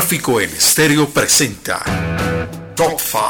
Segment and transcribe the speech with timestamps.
[0.00, 1.84] Tráfico en Estéreo presenta
[2.74, 3.20] Top 5.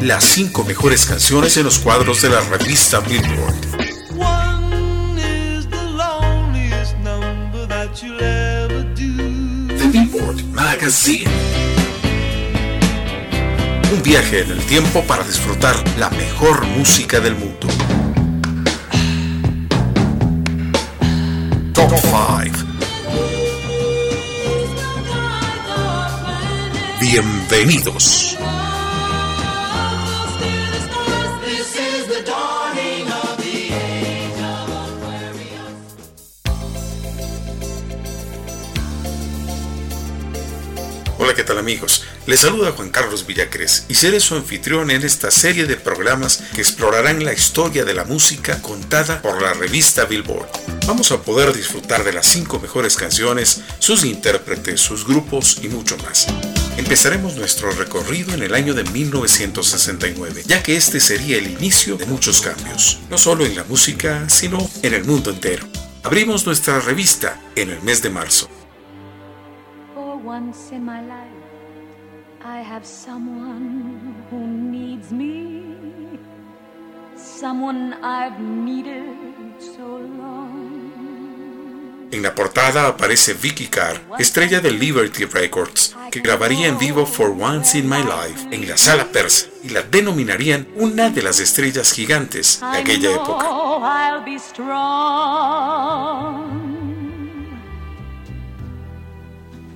[0.00, 3.60] Las 5 mejores canciones en los cuadros de la revista Billboard.
[9.78, 11.30] The Billboard Magazine.
[13.92, 17.68] Un viaje en el tiempo para disfrutar la mejor música del mundo.
[21.72, 22.65] Top 5.
[27.08, 28.36] Bienvenidos.
[41.18, 42.05] Hola, ¿qué tal amigos?
[42.26, 46.60] Les saluda Juan Carlos Villacres y seré su anfitrión en esta serie de programas que
[46.60, 50.48] explorarán la historia de la música contada por la revista Billboard.
[50.88, 55.96] Vamos a poder disfrutar de las cinco mejores canciones, sus intérpretes, sus grupos y mucho
[55.98, 56.26] más.
[56.76, 62.06] Empezaremos nuestro recorrido en el año de 1969, ya que este sería el inicio de
[62.06, 65.64] muchos cambios, no solo en la música, sino en el mundo entero.
[66.02, 68.50] Abrimos nuestra revista en el mes de marzo.
[72.48, 75.64] I have someone who needs me,
[77.16, 79.16] someone I've needed
[79.58, 80.92] so long.
[82.12, 87.30] En la portada aparece Vicky Carr, estrella de Liberty Records, que grabaría en vivo For
[87.30, 91.92] Once in My Life en la sala persa y la denominarían una de las estrellas
[91.92, 93.44] gigantes de aquella época.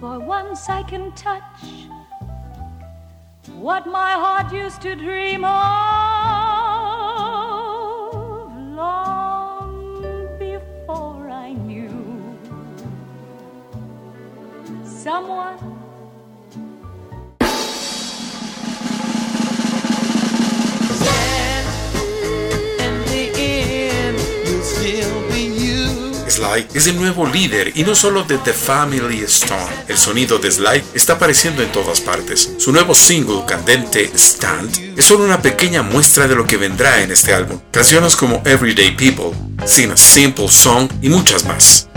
[0.00, 1.99] For once I can touch
[3.48, 5.50] what my heart used to dream of
[8.76, 12.38] long before I knew
[14.84, 15.79] someone.
[26.30, 29.84] Sly es el nuevo líder y no solo de The Family Stone.
[29.88, 32.52] El sonido de Sly está apareciendo en todas partes.
[32.58, 37.10] Su nuevo single candente Stand es solo una pequeña muestra de lo que vendrá en
[37.10, 37.60] este álbum.
[37.70, 39.36] Canciones como Everyday People,
[39.66, 41.89] Sing a Simple Song y muchas más.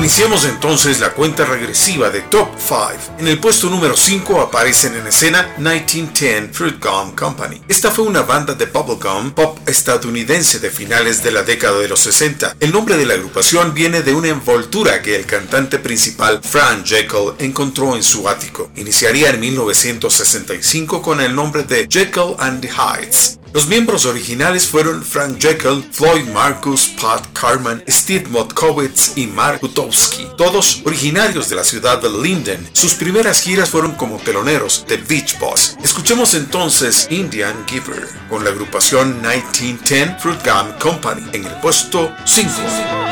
[0.00, 3.18] Iniciamos entonces la cuenta regresiva de Top 5.
[3.18, 7.60] En el puesto número 5 aparecen en escena 1910 Fruit Gum Company.
[7.68, 12.00] Esta fue una banda de bubblegum pop estadounidense de finales de la década de los
[12.00, 12.56] 60.
[12.60, 17.34] El nombre de la agrupación viene de una envoltura que el cantante principal Frank Jekyll
[17.38, 18.70] encontró en su ático.
[18.76, 23.39] Iniciaría en 1965 con el nombre de Jekyll and the Hydes.
[23.52, 30.28] Los miembros originales fueron Frank Jekyll, Floyd Marcus, Pat Carman, Steve Motkowitz y Mark Butowski,
[30.36, 32.68] todos originarios de la ciudad de Linden.
[32.72, 35.76] Sus primeras giras fueron como teloneros de Beach Boys.
[35.82, 43.09] Escuchemos entonces Indian Giver con la agrupación 1910 Fruit Gum Company en el puesto 5.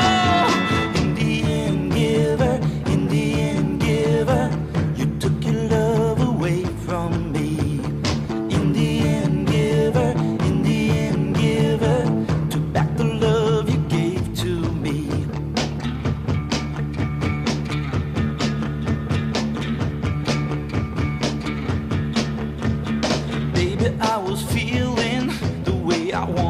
[26.27, 26.48] The way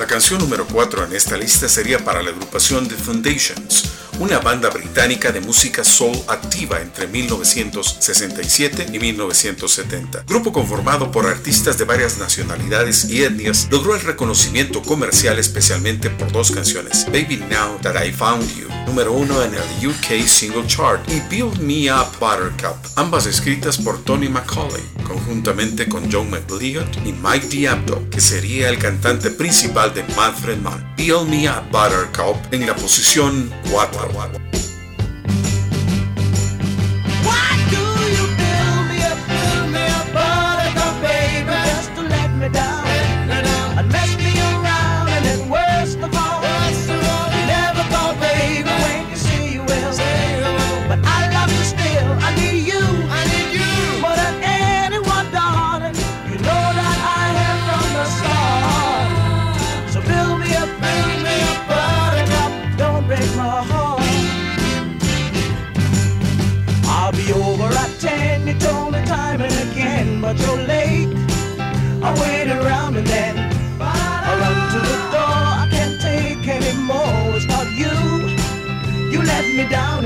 [0.00, 3.84] La canción número 4 en esta lista sería para la agrupación The Foundations,
[4.20, 10.24] una banda británica de música soul activa entre 1967 y 1970.
[10.26, 16.30] Grupo conformado por artistas de varias nacionalidades y etnias, logró el reconocimiento comercial especialmente por
[16.32, 21.00] dos canciones, Baby Now That I Found You, número uno en el UK Single Chart,
[21.08, 27.12] y Build Me Up Buttercup, ambas escritas por Tony McCauley, conjuntamente con John McLeod y
[27.12, 30.94] Mike Diablo, que sería el cantante principal de Manfred Mann.
[30.98, 34.09] Build Me Up Buttercup en la posición 4.
[34.12, 34.69] what, why.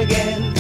[0.05, 0.54] Again.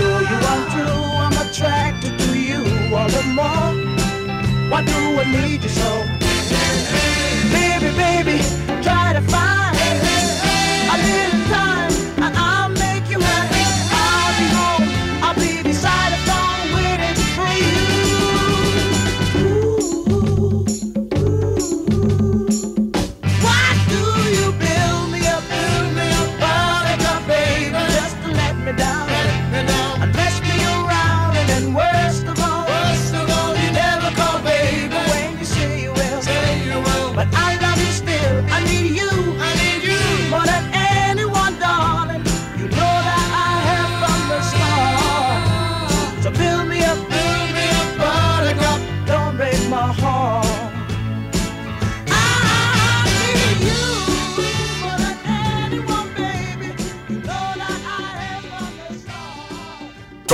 [0.00, 2.64] Although you are I'm attracted to you
[2.94, 4.70] all the more.
[4.70, 6.19] Why do I need you so?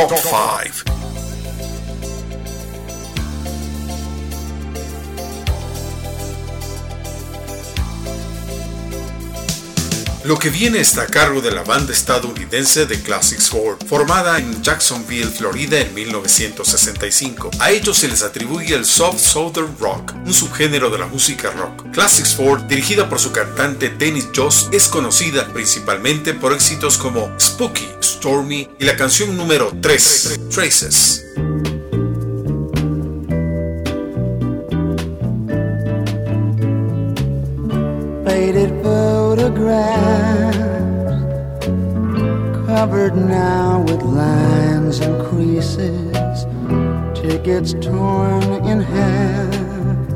[0.08, 0.85] Top 5.
[10.26, 14.60] Lo que viene está a cargo de la banda estadounidense The Classics 4, formada en
[14.60, 17.52] Jacksonville, Florida en 1965.
[17.60, 21.92] A ellos se les atribuye el soft southern rock, un subgénero de la música rock.
[21.92, 27.86] Classics 4, dirigida por su cantante Dennis Joss, es conocida principalmente por éxitos como Spooky,
[28.02, 31.24] Stormy y la canción número 3, Traces.
[43.08, 46.44] Covered now with lines and creases
[47.14, 50.10] tickets torn in half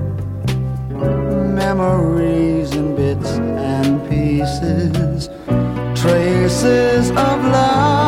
[1.55, 5.29] memories in bits and pieces
[6.01, 8.00] traces of love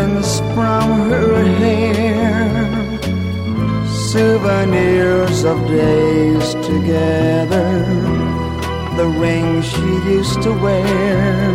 [0.00, 2.98] Ribbons from her hair,
[4.10, 7.84] souvenirs of days together,
[8.96, 11.52] the ring she used to wear,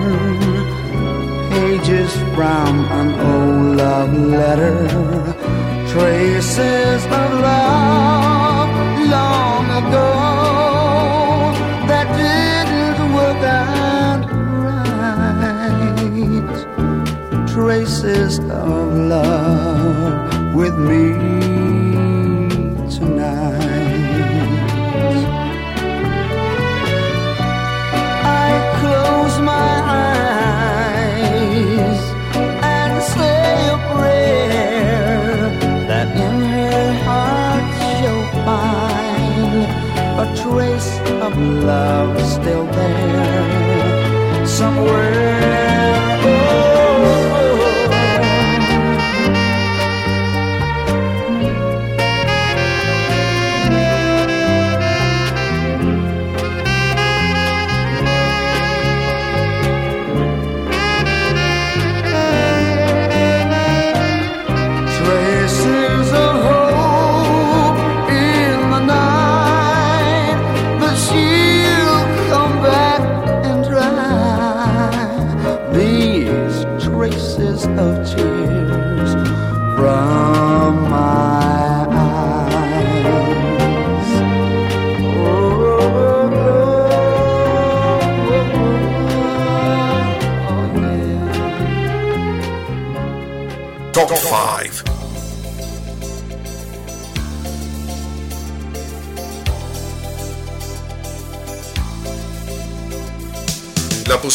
[1.50, 4.78] pages from an old love letter,
[5.88, 7.35] traces of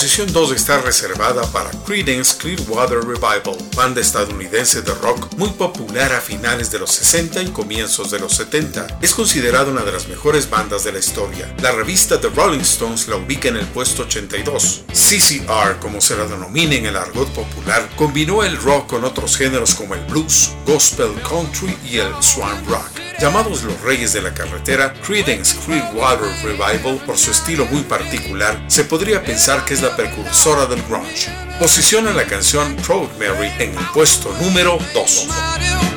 [0.00, 6.22] posición 2 está reservada para Creedence Clearwater Revival, banda estadounidense de rock muy popular a
[6.22, 9.00] finales de los 60 y comienzos de los 70.
[9.02, 11.54] Es considerada una de las mejores bandas de la historia.
[11.60, 14.84] La revista The Rolling Stones la ubica en el puesto 82.
[14.90, 19.74] CCR, como se la denomina en el argot popular, combinó el rock con otros géneros
[19.74, 23.09] como el blues, gospel, country y el swan rock.
[23.20, 28.84] Llamados los Reyes de la Carretera, Creedence Clearwater Revival, por su estilo muy particular, se
[28.84, 31.30] podría pensar que es la precursora del grunge.
[31.58, 35.89] Posiciona la canción Proud Mary en el puesto número 2.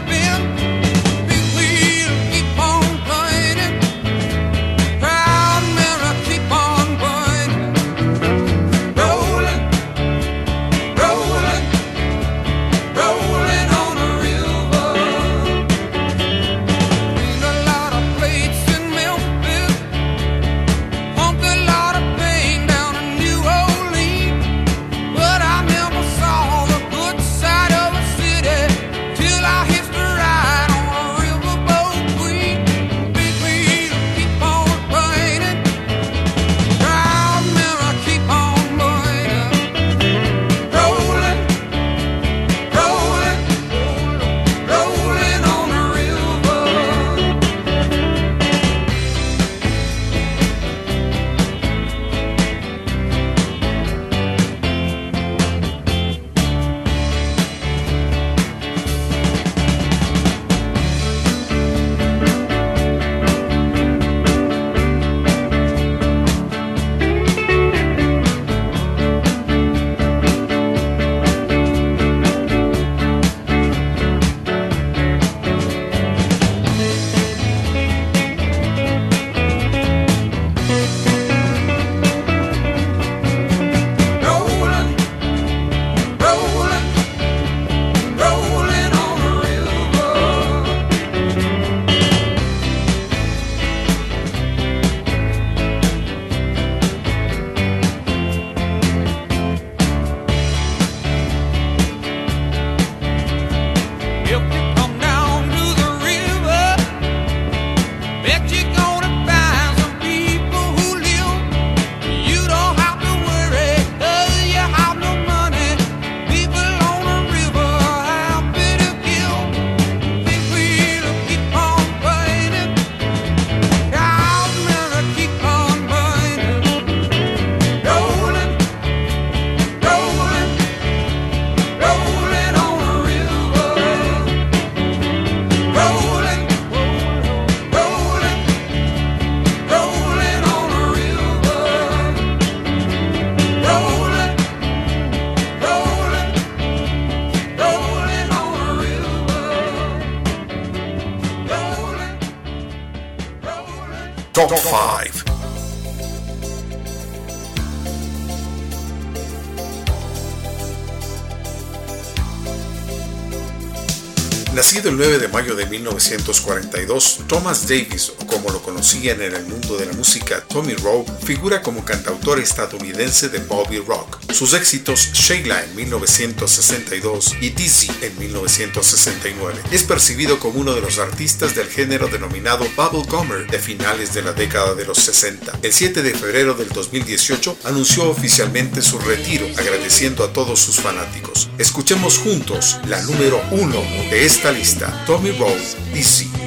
[164.53, 169.45] Nacido el 9 de mayo de 1942, Thomas Davis, o como lo conocían en el
[169.45, 174.19] mundo de la música Tommy Rowe, figura como cantautor estadounidense de Bobby Rock.
[174.33, 179.61] Sus éxitos Sheila en 1962 y Dizzy en 1969.
[179.71, 184.33] Es percibido como uno de los artistas del género denominado Bubblegummer de finales de la
[184.33, 185.59] década de los 60.
[185.61, 191.49] El 7 de febrero del 2018 anunció oficialmente su retiro, agradeciendo a todos sus fanáticos.
[191.57, 196.42] Escuchemos juntos la número uno de esta lista, Tommy Rose, Dizzy.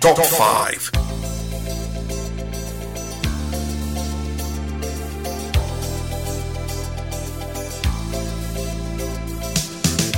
[0.00, 0.98] Top 5.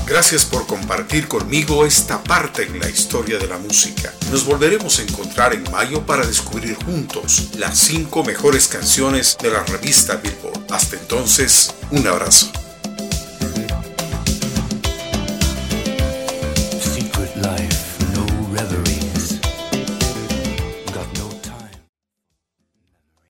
[0.07, 4.13] Gracias por compartir conmigo esta parte en la historia de la música.
[4.31, 9.63] Nos volveremos a encontrar en mayo para descubrir juntos las 5 mejores canciones de la
[9.63, 10.71] revista Billboard.
[10.71, 12.53] Hasta entonces, un abrazo.